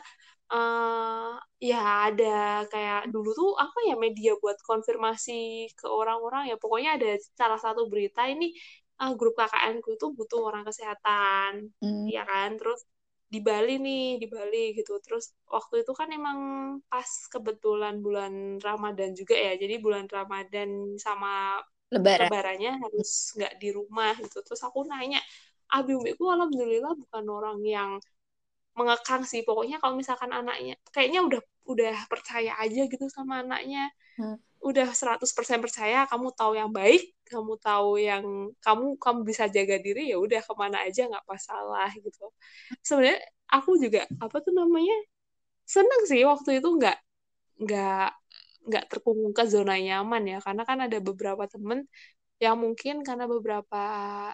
[0.52, 7.00] uh, ya ada kayak dulu tuh apa ya media buat konfirmasi ke orang-orang ya pokoknya
[7.00, 8.52] ada salah satu berita ini
[9.02, 12.06] uh, grup KKN ku itu butuh orang kesehatan mm.
[12.12, 12.84] ya kan terus
[13.34, 14.92] di Bali nih di Bali gitu.
[15.06, 16.40] Terus waktu itu kan emang
[16.92, 18.34] pas kebetulan bulan
[18.68, 19.52] Ramadan juga ya.
[19.62, 20.70] Jadi bulan Ramadan
[21.06, 21.30] sama
[21.92, 22.32] Lebaran.
[22.32, 24.38] lebarannya harus nggak di rumah gitu.
[24.46, 25.20] Terus aku nanya
[25.72, 27.92] abi umiku alhamdulillah bukan orang yang
[28.78, 29.42] mengekang sih.
[29.48, 31.42] Pokoknya kalau misalkan anaknya kayaknya udah
[31.72, 33.92] udah percaya aja gitu sama anaknya.
[34.18, 34.36] Hmm.
[34.62, 38.24] Udah 100% percaya kamu tahu yang baik kamu tahu yang
[38.66, 42.24] kamu kamu bisa jaga diri ya udah ke mana aja nggak masalah gitu.
[42.86, 43.20] Sebenarnya
[43.52, 44.96] aku juga apa tuh namanya
[45.66, 46.98] seneng sih waktu itu nggak
[47.64, 48.08] nggak
[48.68, 51.80] nggak terkungkung ke zona nyaman ya karena kan ada beberapa temen
[52.42, 53.84] yang mungkin karena beberapa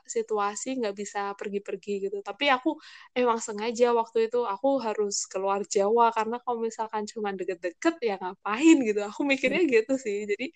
[0.08, 2.24] situasi nggak bisa pergi-pergi gitu.
[2.24, 2.80] Tapi aku
[3.12, 8.78] emang sengaja waktu itu aku harus keluar Jawa karena kalau misalkan cuma deket-deket ya ngapain
[8.88, 9.04] gitu.
[9.04, 9.72] Aku mikirnya hmm.
[9.76, 10.24] gitu sih.
[10.24, 10.56] Jadi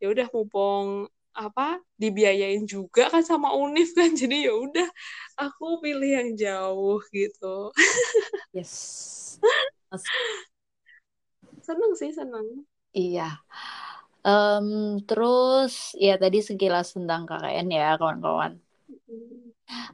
[0.00, 4.16] ya udah mumpung apa dibiayain juga kan sama Unif kan.
[4.20, 4.88] Jadi ya udah
[5.36, 7.76] aku pilih yang jauh gitu.
[8.56, 8.72] yes.
[11.66, 12.64] seneng sih seneng.
[12.96, 13.36] Iya.
[14.26, 18.58] Um, terus ya tadi sekilas tentang KKN ya kawan-kawan.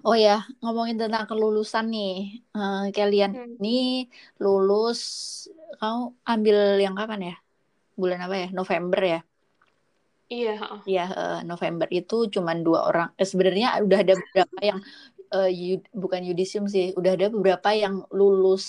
[0.01, 3.61] Oh ya ngomongin tentang kelulusan nih, uh, kalian hmm.
[3.61, 4.09] ini
[4.41, 5.01] lulus,
[5.77, 7.37] kamu ambil yang kapan ya?
[7.93, 8.49] Bulan apa ya?
[8.57, 9.21] November ya?
[10.33, 10.57] Iya.
[10.89, 13.09] Iya uh, November itu cuma dua orang.
[13.21, 14.81] Eh, sebenarnya udah ada beberapa yang
[15.37, 18.65] uh, yud, bukan yudisium sih, udah ada beberapa yang lulus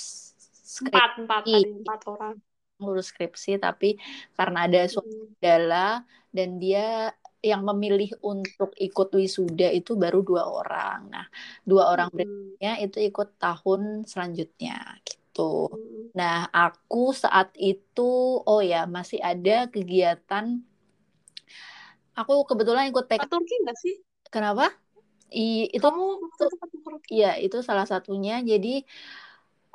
[0.68, 0.92] skripsi.
[0.92, 2.36] Empat, empat, empat orang
[2.84, 3.98] lulus skripsi tapi
[4.36, 11.12] karena ada saudara dan dia yang memilih untuk ikut wisuda itu baru dua orang.
[11.12, 11.28] Nah,
[11.68, 12.16] dua orang hmm.
[12.16, 15.68] berikutnya itu ikut tahun selanjutnya gitu.
[15.68, 16.16] Hmm.
[16.16, 20.64] Nah, aku saat itu oh ya masih ada kegiatan
[22.16, 23.28] aku kebetulan ikut PK.
[23.28, 23.96] Turki nggak sih?
[24.32, 24.72] Kenapa?
[25.34, 26.46] I, itu Kamu itu,
[27.10, 28.40] iya itu salah satunya.
[28.40, 28.86] Jadi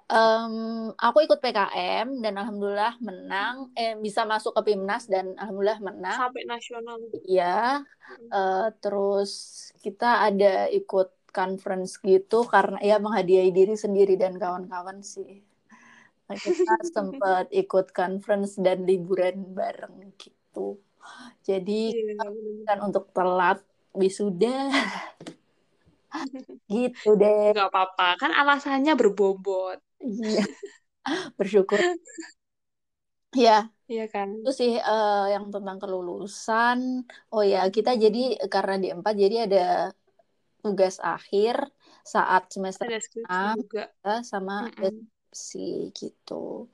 [0.09, 6.17] Um, aku ikut PKM dan alhamdulillah menang, eh bisa masuk ke PIMNAS dan alhamdulillah menang.
[6.17, 6.97] Sampai nasional.
[7.29, 7.85] Iya.
[8.33, 9.33] Uh, terus
[9.85, 15.45] kita ada ikut conference gitu karena ya menghadiahi diri sendiri dan kawan-kawan sih.
[16.25, 20.81] Kita sempat ikut conference dan liburan bareng gitu.
[21.45, 23.61] Jadi yeah, kan untuk telat
[23.93, 24.73] wisuda.
[26.73, 27.53] gitu deh.
[27.53, 29.85] Gak apa-apa, kan alasannya berbobot.
[30.03, 30.45] Iya.
[31.39, 31.81] Bersyukur.
[33.35, 33.69] ya.
[33.89, 34.29] Iya kan.
[34.45, 37.09] Itu sih uh, yang tentang kelulusan.
[37.33, 39.67] Oh ya, kita jadi karena di empat jadi ada
[40.61, 41.65] tugas akhir
[42.05, 43.85] saat semester enam juga
[44.21, 45.89] sama mm -mm.
[45.97, 46.69] gitu.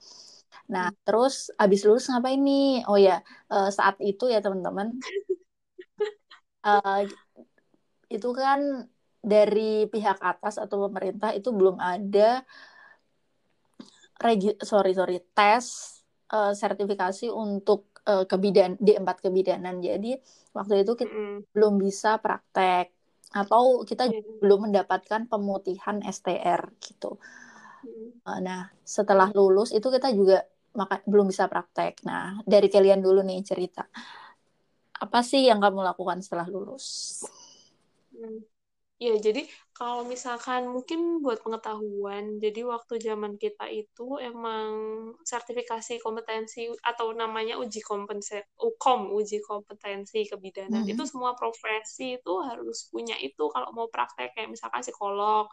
[0.70, 0.96] Nah, mm.
[1.06, 2.82] terus abis lulus ngapain nih?
[2.90, 4.98] Oh ya, uh, saat itu ya teman-teman.
[6.66, 7.02] uh,
[8.14, 8.90] itu kan
[9.24, 12.42] dari pihak atas atau pemerintah itu belum ada
[14.20, 15.64] regi sorry sorry tes
[16.31, 20.18] uh, sertifikasi untuk uh, kebidan di empat kebidanan jadi
[20.55, 21.38] waktu itu kita mm.
[21.55, 22.94] belum bisa praktek
[23.35, 24.38] atau kita mm.
[24.38, 27.18] belum mendapatkan pemutihan STR gitu
[27.83, 28.27] mm.
[28.27, 33.22] uh, nah setelah lulus itu kita juga maka belum bisa praktek nah dari kalian dulu
[33.27, 33.87] nih cerita
[34.94, 37.20] apa sih yang kamu lakukan setelah lulus
[38.14, 38.55] mm.
[39.03, 44.70] Ya, jadi kalau misalkan mungkin buat pengetahuan, jadi waktu zaman kita itu emang
[45.26, 50.94] sertifikasi kompetensi atau namanya uji kompetensi, UKOM, uji kompetensi kebidanan, mm -hmm.
[50.94, 55.50] itu semua profesi itu harus punya itu kalau mau praktek kayak misalkan psikolog,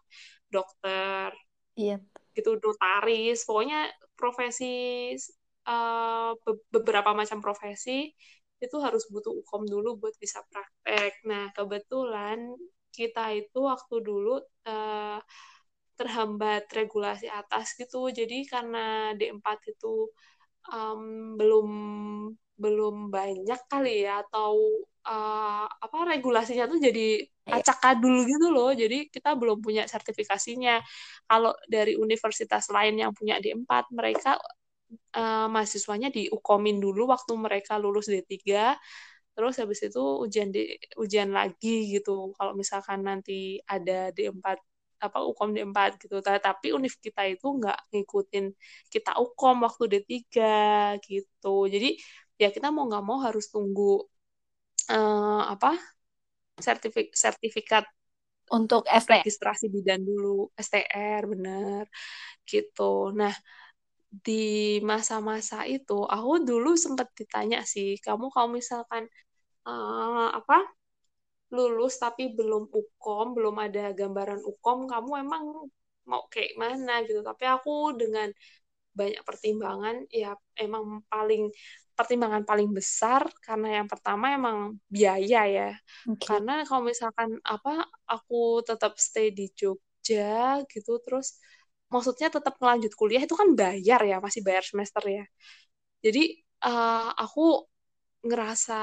[0.54, 1.34] dokter,
[1.74, 2.06] yep.
[2.38, 5.18] gitu notaris, pokoknya profesi
[5.66, 6.38] uh,
[6.70, 8.14] beberapa macam profesi
[8.62, 11.26] itu harus butuh UKOM dulu buat bisa praktek.
[11.26, 12.54] Nah, kebetulan
[12.92, 15.20] kita itu waktu dulu uh,
[15.96, 18.10] terhambat regulasi atas gitu.
[18.10, 20.10] Jadi karena D4 itu
[20.70, 21.70] um, belum
[22.62, 24.54] belum banyak kali ya atau
[25.10, 27.58] uh, apa regulasinya tuh jadi iya.
[27.58, 28.70] acak kadul gitu loh.
[28.74, 30.82] Jadi kita belum punya sertifikasinya.
[31.26, 34.38] Kalau dari universitas lain yang punya D4, mereka
[35.16, 38.76] uh, mahasiswanya diukomin dulu waktu mereka lulus D3
[39.36, 40.62] terus habis itu ujian di
[41.00, 42.12] ujian lagi gitu.
[42.38, 44.58] Kalau misalkan nanti ada D4
[45.02, 46.16] apa UKOM D4 gitu.
[46.22, 48.46] Tapi univ kita itu nggak ngikutin
[48.94, 50.36] kita UKOM waktu D3
[51.08, 51.48] gitu.
[51.74, 51.90] Jadi
[52.42, 54.06] ya kita mau nggak mau harus tunggu
[54.90, 55.78] uh, apa
[56.62, 57.86] sertifik sertifikat
[58.52, 59.10] untuk ST.
[59.10, 61.86] registrasi bidan dulu STR bener
[62.46, 63.16] gitu.
[63.16, 63.34] Nah
[64.12, 69.08] di masa-masa itu aku dulu sempat ditanya sih kamu kalau misalkan
[69.64, 70.68] uh, apa
[71.56, 75.44] lulus tapi belum ukom belum ada gambaran ukom kamu emang
[76.06, 77.22] mau kayak mana gitu.
[77.22, 78.30] Tapi aku dengan
[78.92, 81.48] banyak pertimbangan ya emang paling
[81.96, 85.72] pertimbangan paling besar karena yang pertama emang biaya ya.
[86.04, 86.28] Okay.
[86.28, 91.40] karena kalau misalkan apa aku tetap stay di Jogja gitu terus
[91.94, 95.24] maksudnya tetap melanjut kuliah itu kan bayar ya masih bayar semester ya.
[96.06, 96.22] Jadi
[96.68, 97.42] uh, aku
[98.28, 98.74] ngerasa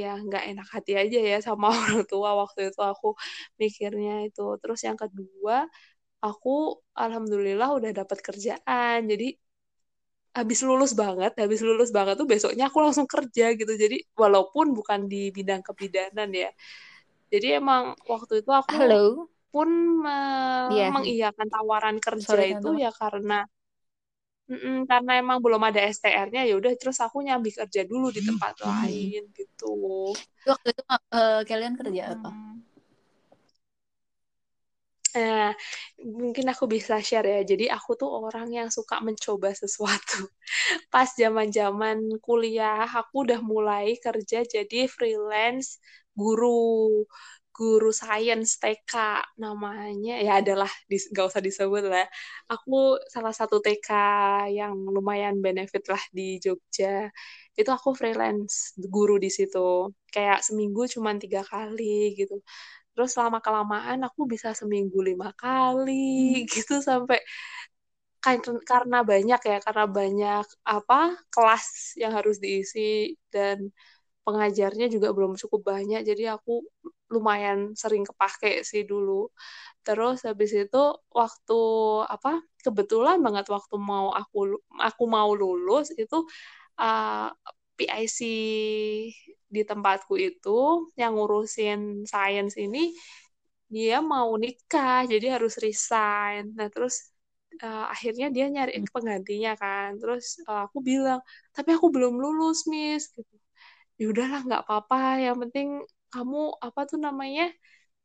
[0.00, 3.06] ya nggak enak hati aja ya sama orang tua waktu itu aku
[3.62, 4.42] mikirnya itu.
[4.62, 5.56] Terus yang kedua
[6.24, 6.50] aku
[7.02, 8.98] alhamdulillah udah dapat kerjaan.
[9.12, 9.26] Jadi
[10.38, 13.72] habis lulus banget habis lulus banget tuh besoknya aku langsung kerja gitu.
[13.82, 16.50] Jadi walaupun bukan di bidang kebidanan ya.
[17.32, 19.68] Jadi emang waktu itu aku Halo pun
[20.04, 20.18] me
[20.76, 20.92] yeah.
[20.92, 23.48] mengiyakan tawaran kerja Sorry, itu ya karena
[24.48, 28.56] mm karena emang belum ada STR-nya ya udah terus aku nyambi kerja dulu di tempat
[28.60, 28.64] hmm.
[28.64, 29.76] lain gitu.
[30.48, 32.14] Waktu itu uh, kalian kerja hmm.
[32.16, 32.30] apa?
[35.18, 35.50] Nah,
[35.98, 37.40] mungkin aku bisa share ya.
[37.42, 40.28] Jadi aku tuh orang yang suka mencoba sesuatu.
[40.92, 45.80] Pas zaman-zaman kuliah, aku udah mulai kerja jadi freelance
[46.12, 47.04] guru
[47.58, 48.94] guru sains TK
[49.42, 50.14] namanya.
[50.22, 52.06] Ya adalah nggak usah disebut lah.
[52.46, 53.90] Aku salah satu TK
[54.54, 57.10] yang lumayan benefit lah di Jogja.
[57.58, 59.90] Itu aku freelance guru di situ.
[60.14, 62.38] Kayak seminggu cuma tiga kali gitu.
[62.94, 66.46] Terus lama kelamaan aku bisa seminggu lima kali hmm.
[66.54, 67.18] gitu sampai
[68.70, 73.70] karena banyak ya karena banyak apa kelas yang harus diisi dan
[74.26, 76.00] pengajarnya juga belum cukup banyak.
[76.04, 76.60] Jadi aku
[77.14, 79.28] lumayan sering kepake sih dulu.
[79.86, 80.82] Terus habis itu
[81.20, 81.60] waktu
[82.14, 82.30] apa
[82.64, 84.38] kebetulan banget waktu mau aku
[84.88, 86.16] aku mau lulus itu
[86.80, 87.28] uh,
[87.78, 88.18] PIC
[89.48, 92.92] di tempatku itu yang ngurusin sains ini
[93.68, 96.52] dia mau nikah jadi harus resign.
[96.56, 96.94] Nah terus
[97.64, 101.20] uh, akhirnya dia nyari penggantinya kan terus uh, aku bilang
[101.56, 103.34] tapi aku belum lulus miss gitu
[103.98, 105.68] ya udahlah nggak apa-apa yang penting
[106.08, 107.52] kamu apa tuh namanya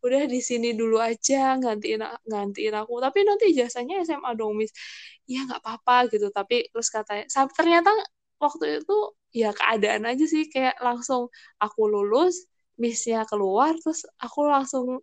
[0.03, 2.99] udah di sini dulu aja gantiin gantiin aku.
[2.99, 4.75] Tapi nanti jasanya SMA dong miss.
[5.23, 6.27] Ya nggak apa-apa gitu.
[6.29, 7.91] Tapi terus katanya ternyata
[8.37, 8.97] waktu itu
[9.31, 10.51] ya keadaan aja sih.
[10.51, 12.43] Kayak langsung aku lulus
[12.75, 14.99] missnya keluar terus aku langsung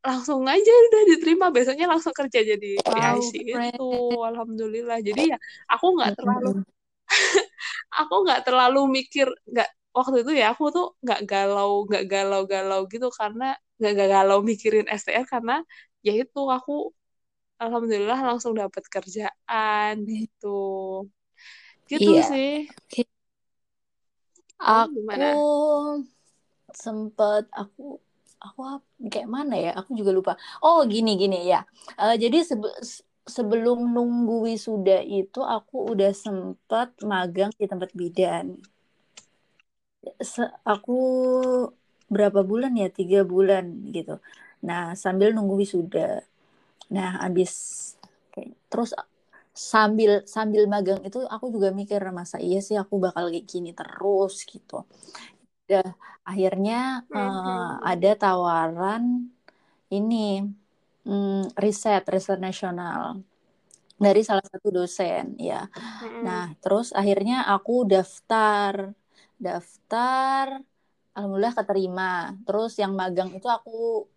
[0.00, 1.52] langsung aja udah diterima.
[1.52, 3.88] Besoknya langsung kerja jadi wow, PIC itu
[4.24, 5.04] alhamdulillah.
[5.04, 6.64] Jadi ya aku nggak terlalu
[8.00, 13.08] aku nggak terlalu mikir nggak waktu itu ya aku tuh nggak galau nggak galau-galau gitu
[13.20, 13.44] karena
[13.80, 15.52] nggak galau mikirin STR karena
[16.06, 16.72] ya itu aku
[17.62, 20.46] alhamdulillah langsung dapat kerjaan gitu.
[21.88, 22.22] Gitu iya.
[22.30, 22.48] sih.
[24.60, 25.48] Aku
[26.82, 27.82] sempet aku
[28.44, 28.60] aku
[29.12, 29.70] kayak mana ya?
[29.80, 30.32] Aku juga lupa.
[30.64, 31.64] Oh gini gini ya.
[32.00, 32.68] Uh, jadi sebe
[33.26, 38.54] sebelum nunggu wisuda itu aku udah sempet magang di tempat bidan
[40.22, 40.98] Se aku
[42.06, 42.88] berapa bulan ya?
[42.88, 44.22] Tiga bulan gitu.
[44.62, 46.22] Nah sambil nunggu wisuda.
[46.94, 47.52] Nah habis
[48.70, 48.92] terus
[49.56, 54.44] sambil sambil magang itu aku juga mikir masa iya sih aku bakal kayak gini terus?
[54.44, 54.84] Gitu.
[55.66, 55.88] Udah
[56.22, 59.32] akhirnya uh, ada tawaran
[59.90, 60.46] ini
[61.06, 63.22] um, riset riset nasional
[63.96, 65.66] dari salah satu dosen ya.
[66.20, 68.92] Nah terus akhirnya aku daftar
[69.44, 70.46] daftar
[71.16, 72.04] alhamdulillah keterima.
[72.46, 73.70] Terus yang magang itu aku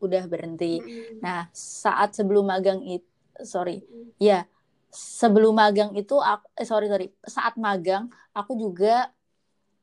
[0.06, 0.84] udah berhenti.
[1.24, 1.48] Nah
[1.84, 3.08] saat sebelum magang itu
[3.44, 3.84] sorry
[4.20, 4.44] ya
[4.92, 8.04] sebelum magang itu aku, eh, sorry sorry saat magang
[8.38, 9.12] aku juga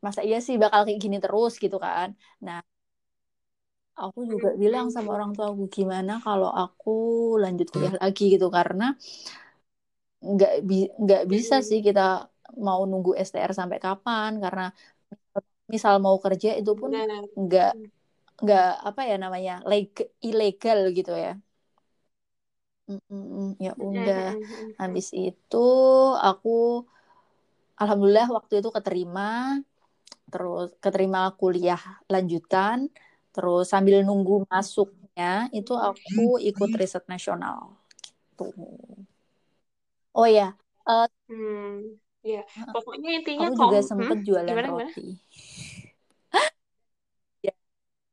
[0.04, 2.08] masa iya sih bakal kayak gini terus gitu kan.
[2.46, 2.60] Nah
[4.02, 6.90] aku juga bilang sama orang tua aku gimana kalau aku
[7.42, 8.22] lanjut kuliah lagi?
[8.34, 8.84] gitu karena
[10.32, 12.00] nggak bi nggak bisa sih kita
[12.66, 14.62] mau nunggu STR sampai kapan karena
[15.72, 16.92] misal mau kerja itu pun
[17.42, 17.68] nggak
[18.42, 19.88] nggak apa ya namanya leg
[20.28, 21.30] ilegal gitu ya.
[22.90, 24.22] Mm-mm, ya udah.
[24.80, 25.56] habis itu
[26.28, 26.48] aku
[27.80, 29.22] alhamdulillah waktu itu keterima
[30.32, 32.78] terus keterima kuliah lanjutan
[33.34, 37.58] terus sambil nunggu masuknya itu aku ikut riset nasional
[38.30, 38.44] gitu.
[40.14, 40.46] Oh ya
[40.88, 42.42] uh, hmm, ya
[42.74, 44.26] pokoknya intinya aku juga sempet hmm?
[44.26, 45.06] jualan gimana, roti.
[47.46, 47.54] Ya.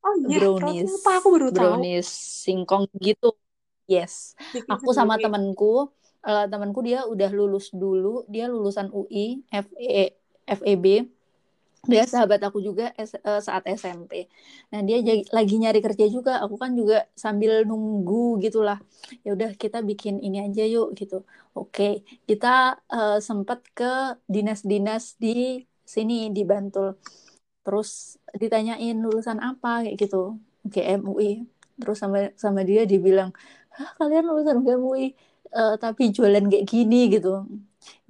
[0.06, 0.93] oh iya brownies.
[1.02, 1.82] apa aku baru tahu.
[1.82, 2.10] Brownies
[2.45, 3.34] singkong gitu.
[3.89, 4.38] Yes.
[4.69, 5.89] Aku sama temanku
[6.23, 8.23] uh, temanku dia udah lulus dulu.
[8.30, 10.86] Dia lulusan UI FE FEB
[11.91, 14.12] dia sahabat aku juga uh, saat SMP.
[14.72, 14.98] Nah dia
[15.38, 16.32] lagi nyari kerja juga.
[16.43, 18.80] Aku kan juga sambil nunggu gitulah.
[19.26, 21.15] Ya udah kita bikin ini aja yuk gitu.
[21.58, 21.84] Oke
[22.30, 22.48] kita
[22.96, 25.30] uh, sempat ke dinas-dinas di
[25.93, 26.88] sini di Bantul.
[27.63, 27.89] Terus
[28.41, 30.17] ditanyain lulusan apa kayak gitu.
[30.65, 31.43] Oke MUI.
[31.80, 33.30] Terus sama sama dia dibilang,
[33.76, 35.06] Hah, kalian lulusan MUI
[35.58, 37.30] uh, tapi jualan kayak gini gitu.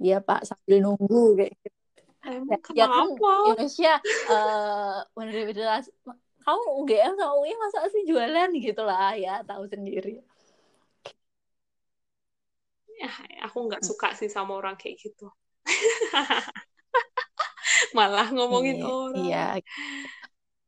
[0.02, 1.73] Iya Pak sambil nunggu kayak gitu
[2.24, 3.92] Emang ya, ya kan Indonesia
[4.32, 5.92] uh, universitas
[6.44, 10.20] kamu UGM sama UI masa sih jualan gitu lah ya tahu sendiri
[13.00, 13.10] ya
[13.48, 13.88] aku nggak hmm.
[13.88, 15.32] suka sih sama orang kayak gitu
[17.96, 19.46] malah ngomongin iya, orang iya.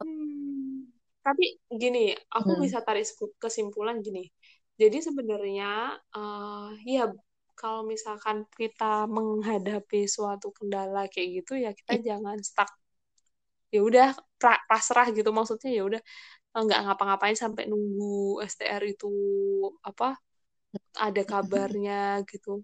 [0.00, 0.88] Hmm.
[1.20, 2.62] tapi gini aku hmm.
[2.64, 3.04] bisa tarik
[3.36, 4.32] kesimpulan gini
[4.76, 7.12] jadi sebenarnya uh, ya
[7.56, 12.68] kalau misalkan kita menghadapi suatu kendala kayak gitu ya kita jangan stuck.
[13.72, 14.12] Ya udah
[14.68, 15.32] pasrah gitu.
[15.32, 16.02] Maksudnya ya udah
[16.56, 19.08] nggak ngapa-ngapain sampai nunggu STR itu
[19.80, 20.20] apa
[21.00, 22.60] ada kabarnya gitu.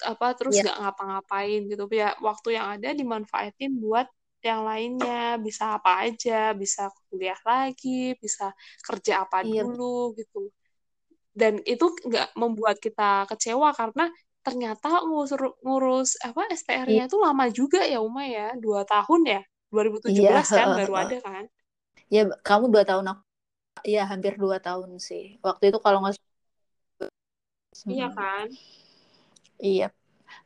[0.00, 0.64] Apa terus iya.
[0.64, 0.84] nggak yeah.
[0.88, 1.84] ngapa-ngapain gitu.
[1.92, 4.08] Ya waktu yang ada dimanfaatin buat
[4.40, 5.36] yang lainnya.
[5.44, 6.56] Bisa apa aja.
[6.56, 8.48] Bisa kuliah lagi bisa
[8.80, 9.60] kerja apa yeah.
[9.60, 10.48] dulu gitu
[11.36, 14.08] dan itu nggak membuat kita kecewa karena
[14.40, 18.56] ternyata ngurus ngurus apa SPR-nya itu lama juga ya Uma ya.
[18.56, 21.44] Dua tahun ya 2017 iya, kan baru ada kan?
[22.08, 23.22] Ya kamu dua tahun aku
[23.84, 25.36] ya hampir dua tahun sih.
[25.44, 26.16] Waktu itu kalau nggak
[27.92, 28.48] iya kan?
[29.60, 29.88] Iya.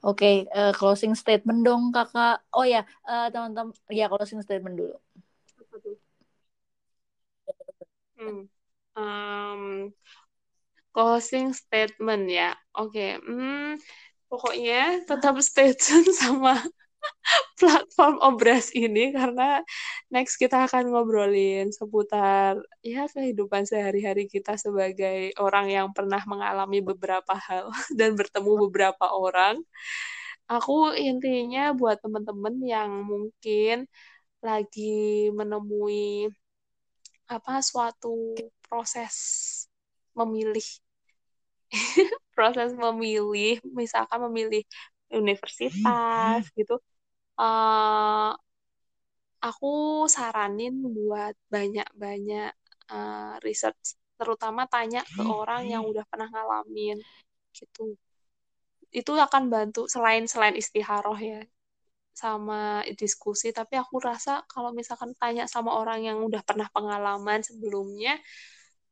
[0.05, 2.43] Oke okay, uh, eh, closing statement dong kakak.
[2.51, 4.97] Oh ya uh, teman-teman ya closing statement dulu
[8.21, 8.45] hmm.
[8.97, 9.63] um,
[11.01, 12.53] closing statement ya.
[12.77, 13.25] Oke, okay.
[13.25, 13.81] hmm,
[14.29, 16.61] pokoknya tetap stay tune sama
[17.57, 19.65] platform obras ini karena
[20.13, 27.33] next kita akan ngobrolin seputar ya kehidupan sehari-hari kita sebagai orang yang pernah mengalami beberapa
[27.33, 29.57] hal dan bertemu beberapa orang.
[30.53, 33.89] Aku intinya buat temen-temen yang mungkin
[34.45, 36.29] lagi menemui
[37.31, 38.37] apa suatu
[38.67, 39.17] proses
[40.13, 40.67] memilih
[42.37, 44.63] proses memilih misalkan memilih
[45.11, 46.79] universitas gitu
[47.41, 48.33] uh,
[49.41, 52.53] aku saranin buat banyak-banyak
[52.93, 57.01] uh, research terutama tanya ke orang yang udah pernah ngalamin
[57.57, 57.97] gitu.
[58.93, 61.41] Itu akan bantu selain selain istiharoh ya
[62.13, 68.21] sama diskusi tapi aku rasa kalau misalkan tanya sama orang yang udah pernah pengalaman sebelumnya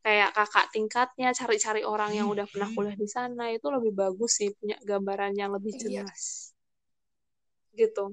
[0.05, 4.49] kayak kakak tingkatnya cari-cari orang yang udah pernah kuliah di sana itu lebih bagus sih
[4.59, 5.83] punya gambaran yang lebih Iya.
[5.83, 6.21] jelas
[7.79, 8.05] gitu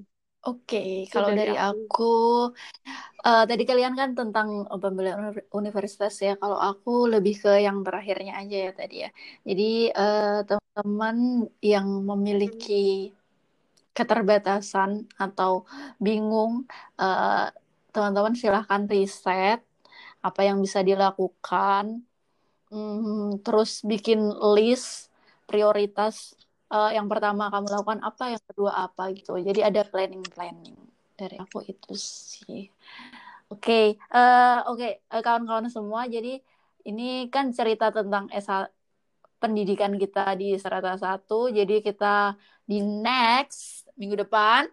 [0.46, 1.68] Oke, Itu kalau dari dari aku.
[1.68, 2.02] aku,
[3.26, 4.48] eh, tadi kalian kan tentang
[4.82, 6.30] pembelian uni- universitas ya.
[6.42, 9.08] Kalau aku lebih ke yang terakhirnya aja ya tadi ya.
[9.48, 9.62] Jadi
[10.00, 11.16] eh, teman-teman
[11.72, 12.74] yang memiliki
[13.96, 14.90] keterbatasan
[15.24, 15.52] atau
[16.04, 16.52] bingung,
[17.00, 17.46] eh,
[17.94, 19.58] teman-teman silahkan riset
[20.28, 22.06] apa yang bisa dilakukan,
[22.70, 24.18] Hmm, terus bikin
[24.54, 25.10] list
[25.46, 26.34] prioritas.
[26.66, 29.38] Eh, yang pertama kamu lakukan apa, yang kedua apa gitu.
[29.38, 30.74] Jadi ada planning-planning
[31.14, 32.66] dari aku itu sih.
[33.52, 36.10] Oke, eh, oke eh, kawan-kawan semua.
[36.10, 36.42] Jadi
[36.90, 38.26] ini kan cerita tentang
[39.38, 41.52] pendidikan kita di Serata satu.
[41.52, 42.34] Jadi kita
[42.66, 44.66] di next minggu depan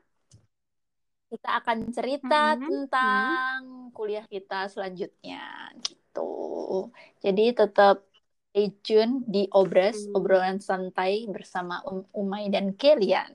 [1.34, 2.42] kita akan cerita.
[2.54, 2.62] Mm.
[2.62, 3.60] tentang
[3.90, 6.94] kuliah kita selanjutnya gitu.
[7.26, 8.06] Jadi tetap
[8.54, 10.14] stay tune di Obras, Mm.
[10.14, 13.34] obrolan santai bersama Um Umay dan Kelian.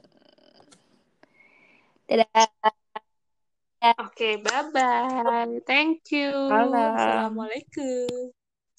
[2.06, 2.48] Dadah.
[3.98, 5.62] Oke, bye-bye.
[5.66, 6.30] Thank you.
[6.50, 6.94] Salam.
[6.98, 8.37] Assalamualaikum.